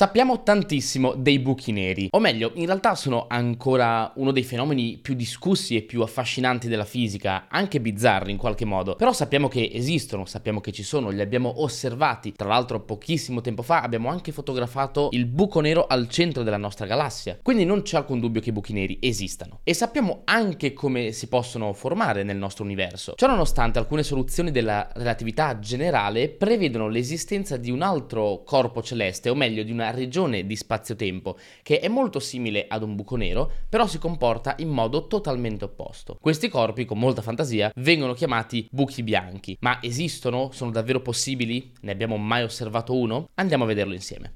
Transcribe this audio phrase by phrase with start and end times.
[0.00, 5.12] Sappiamo tantissimo dei buchi neri, o meglio, in realtà sono ancora uno dei fenomeni più
[5.12, 10.24] discussi e più affascinanti della fisica, anche bizzarri in qualche modo, però sappiamo che esistono,
[10.24, 15.10] sappiamo che ci sono, li abbiamo osservati, tra l'altro pochissimo tempo fa abbiamo anche fotografato
[15.12, 18.52] il buco nero al centro della nostra galassia, quindi non c'è alcun dubbio che i
[18.52, 19.60] buchi neri esistano.
[19.64, 23.12] E sappiamo anche come si possono formare nel nostro universo.
[23.16, 29.34] Ciò nonostante alcune soluzioni della relatività generale prevedono l'esistenza di un altro corpo celeste, o
[29.34, 33.86] meglio di un regione di spazio-tempo che è molto simile ad un buco nero, però
[33.86, 36.16] si comporta in modo totalmente opposto.
[36.20, 39.56] Questi corpi, con molta fantasia, vengono chiamati buchi bianchi.
[39.60, 40.50] Ma esistono?
[40.52, 41.72] Sono davvero possibili?
[41.80, 43.28] Ne abbiamo mai osservato uno?
[43.34, 44.32] Andiamo a vederlo insieme.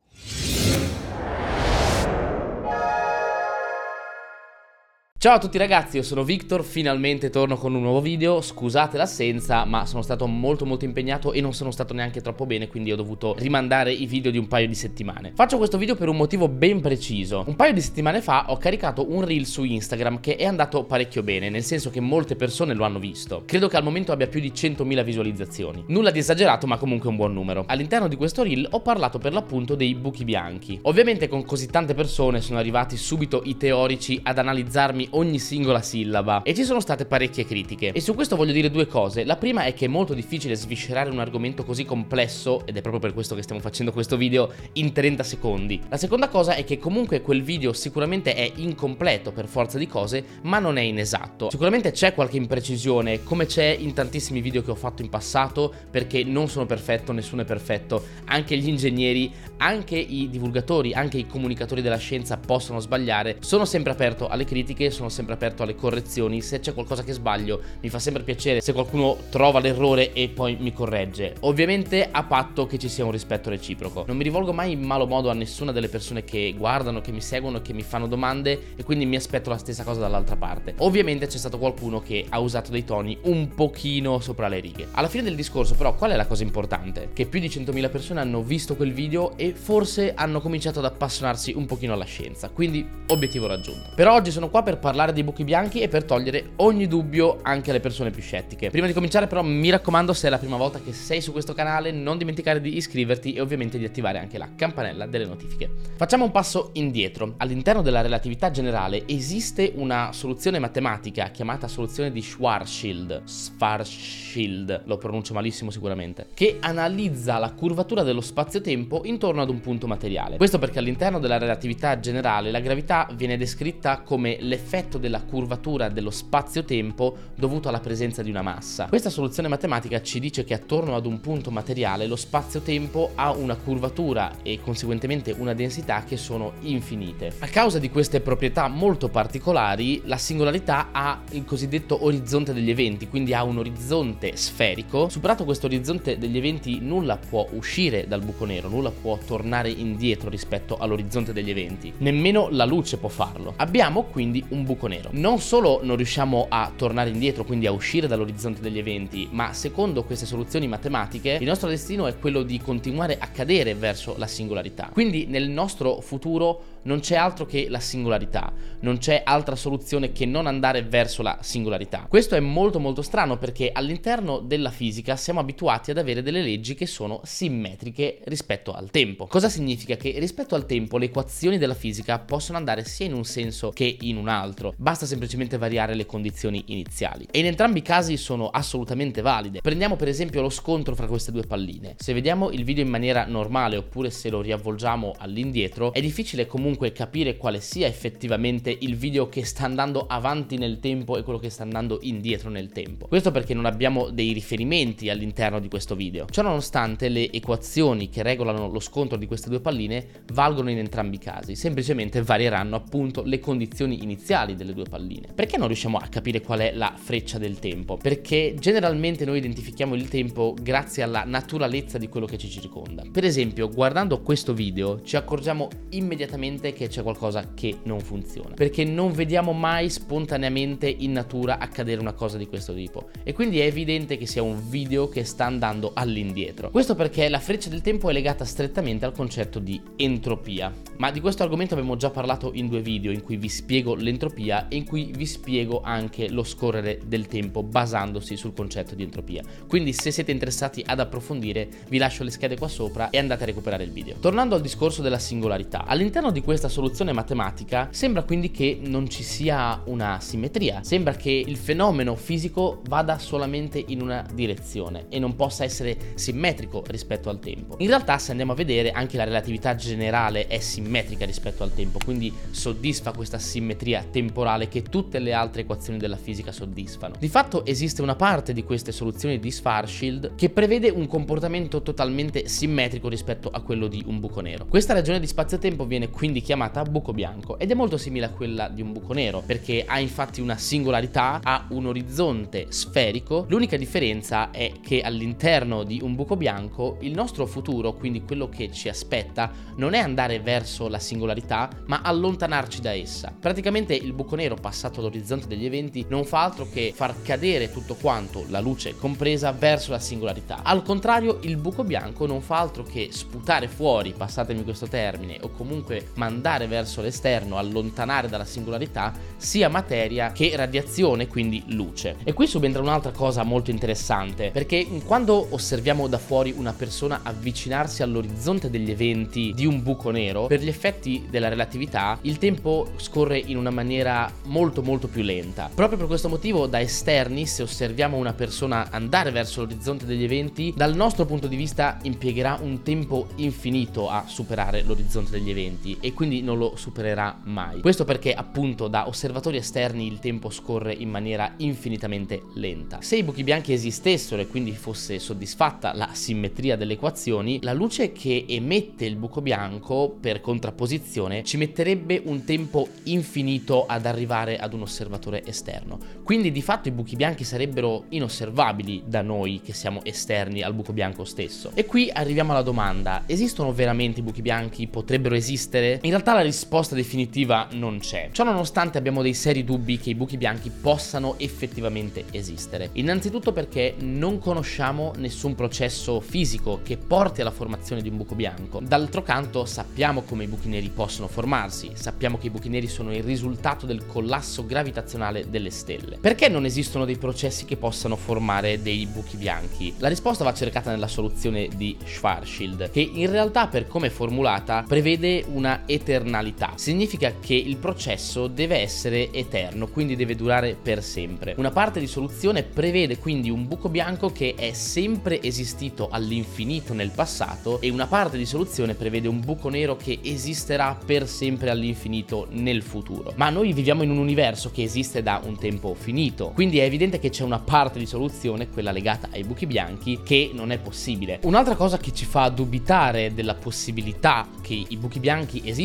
[5.24, 9.64] Ciao a tutti ragazzi, io sono Victor, finalmente torno con un nuovo video, scusate l'assenza
[9.64, 12.97] ma sono stato molto molto impegnato e non sono stato neanche troppo bene quindi ho
[12.97, 15.33] dovuto rimandare i video di un paio di settimane.
[15.34, 19.10] Faccio questo video per un motivo ben preciso, un paio di settimane fa ho caricato
[19.14, 22.84] un reel su Instagram che è andato parecchio bene, nel senso che molte persone lo
[22.84, 26.77] hanno visto, credo che al momento abbia più di 100.000 visualizzazioni, nulla di esagerato ma
[26.77, 27.64] comunque un buon numero.
[27.69, 31.94] All'interno di questo reel ho parlato per l'appunto dei buchi bianchi, ovviamente con così tante
[31.94, 37.06] persone sono arrivati subito i teorici ad analizzarmi ogni singola sillaba e ci sono state
[37.06, 37.92] parecchie critiche.
[37.92, 39.24] E su questo voglio dire due cose.
[39.24, 43.00] La prima è che è molto difficile sviscerare un argomento così complesso, ed è proprio
[43.00, 45.80] per questo che stiamo facendo questo video, in 30 secondi.
[45.88, 50.24] La seconda cosa è che comunque quel video sicuramente è incompleto per forza di cose,
[50.42, 51.50] ma non è inesatto.
[51.50, 56.24] Sicuramente c'è qualche imprecisione, come c'è in tantissimi video che ho fatto in passato, perché
[56.24, 58.04] non sono perfetto, nessuno è perfetto.
[58.26, 63.36] Anche gli ingegneri, anche i divulgatori, anche i comunicatori della scienza possono sbagliare.
[63.40, 67.12] Sono sempre aperto alle critiche, sono sono sempre aperto alle correzioni, se c'è qualcosa che
[67.12, 71.34] sbaglio mi fa sempre piacere se qualcuno trova l'errore e poi mi corregge.
[71.41, 74.05] Ovviamente a patto che ci sia un rispetto reciproco.
[74.06, 77.20] Non mi rivolgo mai in malo modo a nessuna delle persone che guardano, che mi
[77.20, 80.75] seguono, che mi fanno domande e quindi mi aspetto la stessa cosa dall'altra parte.
[80.78, 84.88] Ovviamente c'è stato qualcuno che ha usato dei toni un pochino sopra le righe.
[84.92, 87.10] Alla fine del discorso però qual è la cosa importante?
[87.12, 91.53] Che più di 100.000 persone hanno visto quel video e forse hanno cominciato ad appassionarsi
[91.54, 92.48] un pochino alla scienza.
[92.48, 93.91] Quindi obiettivo raggiunto.
[93.94, 97.71] Per oggi sono qua per parlare dei buchi bianchi e per togliere ogni dubbio anche
[97.71, 98.69] alle persone più scettiche.
[98.69, 101.55] Prima di cominciare però mi raccomando se è la prima volta che sei su questo
[101.55, 105.71] canale non dimenticare di iscriverti e ovviamente di attivare anche la campanella delle notifiche.
[105.97, 107.33] Facciamo un passo indietro.
[107.39, 115.33] All'interno della relatività generale esiste una soluzione matematica chiamata soluzione di Schwarzschild, Schwarzschild, lo pronuncio
[115.33, 120.37] malissimo sicuramente, che analizza la curvatura dello spazio-tempo intorno ad un punto materiale.
[120.37, 125.88] Questo perché all'interno della relatività generale la gravità viene descritta come l'effetto l'effetto della curvatura
[125.88, 128.86] dello spazio-tempo dovuto alla presenza di una massa.
[128.88, 133.54] Questa soluzione matematica ci dice che attorno ad un punto materiale lo spazio-tempo ha una
[133.54, 137.32] curvatura e conseguentemente una densità che sono infinite.
[137.38, 143.08] A causa di queste proprietà molto particolari, la singolarità ha il cosiddetto orizzonte degli eventi,
[143.08, 145.08] quindi ha un orizzonte sferico.
[145.08, 150.28] Superato questo orizzonte degli eventi, nulla può uscire dal buco nero, nulla può tornare indietro
[150.28, 151.92] rispetto all'orizzonte degli eventi.
[151.98, 153.54] Nemmeno la luce può farlo.
[153.56, 155.10] Abbiamo quindi un buco nero.
[155.12, 160.04] Non solo non riusciamo a tornare indietro, quindi a uscire dall'orizzonte degli eventi, ma secondo
[160.04, 164.91] queste soluzioni matematiche il nostro destino è quello di continuare a cadere verso la singolarità.
[164.92, 170.27] Quindi nel nostro futuro non c'è altro che la singolarità, non c'è altra soluzione che
[170.27, 172.06] non andare verso la singolarità.
[172.09, 176.75] Questo è molto molto strano perché all'interno della fisica siamo abituati ad avere delle leggi
[176.75, 179.27] che sono simmetriche rispetto al tempo.
[179.27, 179.97] Cosa significa?
[179.97, 183.97] Che rispetto al tempo le equazioni della fisica possono andare sia in un senso che
[184.01, 187.27] in un altro, basta semplicemente variare le condizioni iniziali.
[187.31, 189.61] E in entrambi i casi sono assolutamente valide.
[189.61, 191.95] Prendiamo per esempio lo scontro fra queste due palline.
[191.99, 196.73] Se vediamo il video in maniera normale oppure se lo riavvolgiamo all'indietro, è difficile comunque
[196.74, 201.38] comunque capire quale sia effettivamente il video che sta andando avanti nel tempo e quello
[201.38, 203.06] che sta andando indietro nel tempo.
[203.06, 206.26] Questo perché non abbiamo dei riferimenti all'interno di questo video.
[206.28, 211.16] Ciò nonostante le equazioni che regolano lo scontro di queste due palline valgono in entrambi
[211.16, 215.28] i casi, semplicemente varieranno appunto le condizioni iniziali delle due palline.
[215.32, 217.97] Perché non riusciamo a capire qual è la freccia del tempo?
[217.97, 223.04] Perché generalmente noi identifichiamo il tempo grazie alla naturalezza di quello che ci circonda.
[223.10, 228.55] Per esempio, guardando questo video ci accorgiamo immediatamente evidente che c'è qualcosa che non funziona,
[228.55, 233.61] perché non vediamo mai spontaneamente in natura accadere una cosa di questo tipo e quindi
[233.61, 236.71] è evidente che sia un video che sta andando all'indietro.
[236.71, 240.72] Questo perché la freccia del tempo è legata strettamente al concetto di entropia.
[240.97, 244.69] Ma di questo argomento abbiamo già parlato in due video in cui vi spiego l'entropia
[244.69, 249.43] e in cui vi spiego anche lo scorrere del tempo basandosi sul concetto di entropia.
[249.66, 253.47] Quindi se siete interessati ad approfondire vi lascio le schede qua sopra e andate a
[253.47, 254.16] recuperare il video.
[254.21, 259.25] Tornando al discorso della singolarità, all'interno di questa soluzione matematica sembra quindi che non ci
[259.25, 265.35] sia una simmetria, sembra che il fenomeno fisico vada solamente in una direzione e non
[265.35, 267.75] possa essere simmetrico rispetto al tempo.
[267.80, 271.99] In realtà se andiamo a vedere anche la relatività generale è simmetrica rispetto al tempo,
[272.04, 277.16] quindi soddisfa questa simmetria temporale che tutte le altre equazioni della fisica soddisfano.
[277.18, 282.47] Di fatto esiste una parte di queste soluzioni di Schwarzschild che prevede un comportamento totalmente
[282.47, 284.66] simmetrico rispetto a quello di un buco nero.
[284.66, 288.68] Questa ragione di spazio-tempo viene quindi chiamata buco bianco ed è molto simile a quella
[288.68, 294.50] di un buco nero perché ha infatti una singolarità, ha un orizzonte sferico, l'unica differenza
[294.50, 299.50] è che all'interno di un buco bianco il nostro futuro, quindi quello che ci aspetta,
[299.76, 303.35] non è andare verso la singolarità ma allontanarci da essa.
[303.38, 307.94] Praticamente il buco nero passato all'orizzonte degli eventi non fa altro che far cadere tutto
[307.94, 310.62] quanto, la luce compresa, verso la singolarità.
[310.62, 315.49] Al contrario il buco bianco non fa altro che sputare fuori, passatemi questo termine, o
[315.49, 322.16] comunque mandare verso l'esterno, allontanare dalla singolarità, sia materia che radiazione, quindi luce.
[322.25, 328.02] E qui subentra un'altra cosa molto interessante, perché quando osserviamo da fuori una persona avvicinarsi
[328.02, 333.38] all'orizzonte degli eventi di un buco nero, per gli effetti della relatività, il tempo scorre
[333.38, 335.71] in una maniera molto molto più lenta.
[335.75, 340.73] Proprio per questo motivo, da esterni, se osserviamo una persona andare verso l'orizzonte degli eventi,
[340.76, 346.12] dal nostro punto di vista impiegherà un tempo infinito a superare l'orizzonte degli eventi e
[346.14, 347.81] quindi non lo supererà mai.
[347.81, 352.99] Questo perché appunto da osservatori esterni il tempo scorre in maniera infinitamente lenta.
[353.00, 358.12] Se i buchi bianchi esistessero e quindi fosse soddisfatta la simmetria delle equazioni, la luce
[358.12, 364.73] che emette il buco bianco per contrapposizione ci metterebbe un tempo infinito ad arrivare ad
[364.73, 365.99] un osservatore esterno.
[366.23, 370.93] Quindi di fatto i buchi bianchi sarebbero inosservabili da noi che siamo esterni al buco
[370.93, 371.73] bianco stesso.
[371.75, 374.87] E qui arriviamo alla domanda, esistono veramente i buchi bianchi?
[374.87, 375.99] Potrebbero esistere?
[376.04, 378.28] In realtà la risposta definitiva non c'è.
[378.30, 382.90] Ciò nonostante abbiamo dei seri dubbi che i buchi bianchi possano effettivamente esistere.
[382.92, 388.80] Innanzitutto perché non conosciamo nessun processo fisico che porti alla formazione di un buco bianco.
[388.80, 393.11] D'altro canto sappiamo come i buchi neri possono formarsi, sappiamo che i buchi neri sono
[393.14, 396.18] il risultato del collasso gravitazionale delle stelle.
[396.21, 399.95] Perché non esistono dei processi che possano formare dei buchi bianchi?
[400.00, 404.85] La risposta va cercata nella soluzione di Schwarzschild, che in realtà per come è formulata
[404.87, 406.73] prevede una eternalità.
[406.75, 411.54] Significa che il processo deve essere eterno, quindi deve durare per sempre.
[411.56, 417.11] Una parte di soluzione prevede quindi un buco bianco che è sempre esistito all'infinito nel
[417.11, 422.46] passato e una parte di soluzione prevede un buco nero che esisterà per sempre all'infinito
[422.50, 423.32] nel futuro.
[423.37, 427.18] Ma noi viviamo in un universo che esiste da un tempo finito, quindi è evidente
[427.18, 431.38] che c'è una parte di soluzione, quella legata ai buchi bianchi, che non è possibile.
[431.44, 435.82] Un'altra cosa che ci fa dubitare della possibilità che i buchi bianchi esistano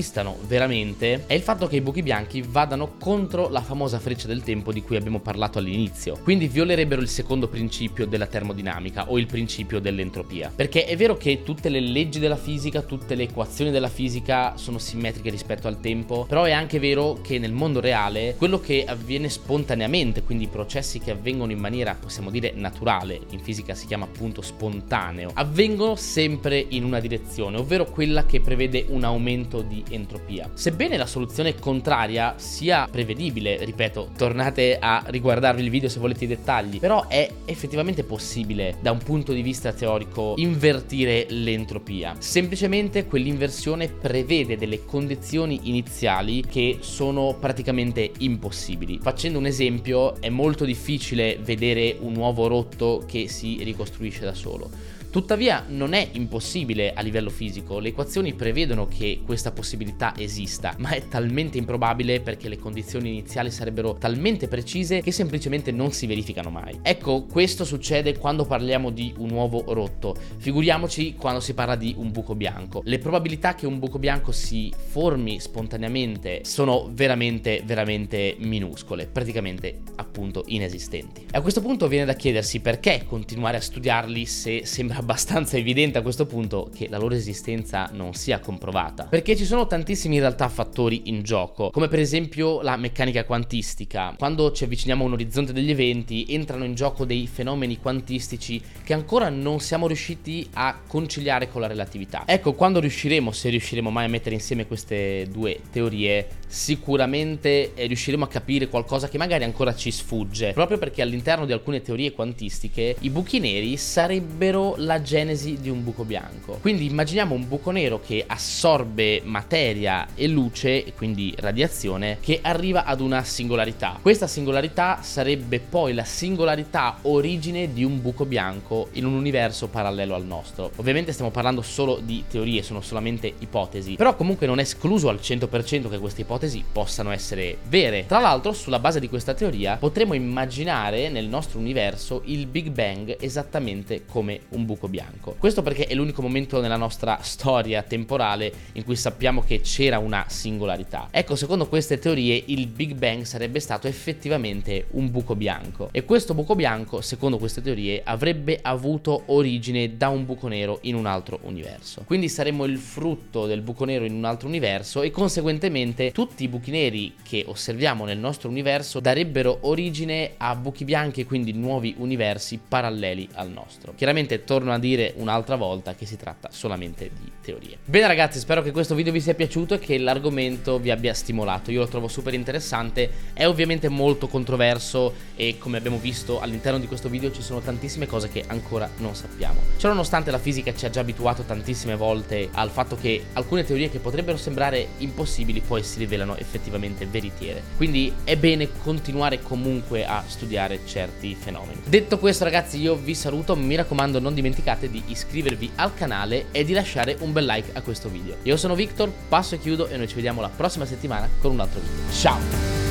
[0.48, 4.72] veramente è il fatto che i buchi bianchi vadano contro la famosa freccia del tempo
[4.72, 6.18] di cui abbiamo parlato all'inizio.
[6.24, 10.52] Quindi violerebbero il secondo principio della termodinamica o il principio dell'entropia.
[10.56, 14.78] Perché è vero che tutte le leggi della fisica, tutte le equazioni della fisica sono
[14.78, 19.30] simmetriche rispetto al tempo, però è anche vero che nel mondo reale quello che avviene
[19.30, 24.06] spontaneamente, quindi i processi che avvengono in maniera, possiamo dire, naturale, in fisica si chiama
[24.06, 30.50] appunto spontaneo, avvengono sempre in una direzione, ovvero quella che prevede un aumento di entropia.
[30.54, 36.28] Sebbene la soluzione contraria sia prevedibile, ripeto, tornate a riguardarvi il video se volete i
[36.28, 42.16] dettagli, però è effettivamente possibile da un punto di vista teorico invertire l'entropia.
[42.20, 49.00] Semplicemente quell'inversione prevede delle condizioni iniziali che sono praticamente impossibili.
[49.02, 54.98] Facendo un esempio, è molto difficile vedere un uovo rotto che si ricostruisce da solo.
[55.12, 60.90] Tuttavia non è impossibile a livello fisico, le equazioni prevedono che questa possibilità esista, ma
[60.92, 66.52] è talmente improbabile perché le condizioni iniziali sarebbero talmente precise che semplicemente non si verificano
[66.52, 66.78] mai.
[66.84, 72.12] Ecco, questo succede quando parliamo di un uovo rotto, figuriamoci quando si parla di un
[72.12, 72.82] buco bianco.
[72.86, 80.44] Le probabilità che un buco bianco si formi spontaneamente sono veramente, veramente minuscole, praticamente appunto
[80.46, 81.26] inesistenti.
[81.32, 85.98] E a questo punto viene da chiedersi perché continuare a studiarli se sembra abbastanza evidente
[85.98, 89.06] a questo punto che la loro esistenza non sia comprovata.
[89.06, 94.14] Perché ci sono tantissimi in realtà fattori in gioco, come per esempio la meccanica quantistica.
[94.18, 98.94] Quando ci avviciniamo a un orizzonte degli eventi entrano in gioco dei fenomeni quantistici che
[98.94, 102.24] ancora non siamo riusciti a conciliare con la relatività.
[102.26, 108.26] Ecco, quando riusciremo, se riusciremo mai a mettere insieme queste due teorie, sicuramente eh, riusciremo
[108.26, 112.96] a capire qualcosa che magari ancora ci sfugge, proprio perché all'interno di alcune teorie quantistiche
[113.00, 116.58] i buchi neri sarebbero la genesi di un buco bianco.
[116.62, 122.84] Quindi immaginiamo un buco nero che assorbe materia e luce, e quindi radiazione, che arriva
[122.84, 124.00] ad una singolarità.
[124.02, 130.16] Questa singolarità sarebbe poi la singolarità origine di un buco bianco in un universo parallelo
[130.16, 130.72] al nostro.
[130.78, 135.20] Ovviamente stiamo parlando solo di teorie, sono solamente ipotesi, però comunque non è escluso al
[135.22, 138.06] 100% che queste ipotesi possano essere vere.
[138.06, 143.18] Tra l'altro, sulla base di questa teoria, potremmo immaginare nel nostro universo il Big Bang
[143.20, 145.36] esattamente come un buco bianco.
[145.38, 150.26] Questo perché è l'unico momento nella nostra storia temporale in cui sappiamo che c'era una
[150.28, 151.10] singolarità.
[151.12, 155.90] Ecco, secondo queste teorie, il Big Bang sarebbe stato effettivamente un buco bianco.
[155.92, 160.96] E questo buco bianco, secondo queste teorie, avrebbe avuto origine da un buco nero in
[160.96, 162.04] un altro universo.
[162.06, 166.48] Quindi saremmo il frutto del buco nero in un altro universo e conseguentemente tutti i
[166.48, 172.60] buchi neri che osserviamo nel nostro universo darebbero origine a buchi bianchi quindi nuovi universi
[172.66, 173.94] paralleli al nostro.
[173.96, 177.78] Chiaramente torno a dire un'altra volta che si tratta solamente di teorie.
[177.86, 181.72] Bene ragazzi, spero che questo video vi sia piaciuto e che l'argomento vi abbia stimolato.
[181.72, 186.88] Io lo trovo super interessante, è ovviamente molto controverso e come abbiamo visto all'interno di
[186.88, 189.60] questo video ci sono tantissime cose che ancora non sappiamo.
[189.78, 193.90] Ciò nonostante la fisica ci ha già abituato tantissime volte al fatto che alcune teorie
[193.90, 197.64] che potrebbero sembrare impossibili poi si rivelano effettivamente veritiere.
[197.78, 201.82] Quindi è bene continuare comunque a studiare certi fenomeni.
[201.86, 206.64] Detto questo ragazzi io vi saluto, mi raccomando non dimenticate di iscrivervi al canale e
[206.64, 208.36] di lasciare un bel like a questo video.
[208.44, 211.60] Io sono Victor, passo e chiudo e noi ci vediamo la prossima settimana con un
[211.62, 212.12] altro video.
[212.12, 212.89] Ciao!